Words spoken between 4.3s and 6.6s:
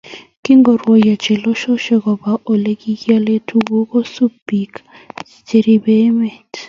biik cheribe emet